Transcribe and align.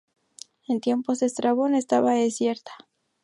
En 0.67 0.81
tiempos 0.81 1.19
de 1.19 1.27
Estrabón 1.27 1.75
estaba 1.75 2.13
desierta. 2.15 2.71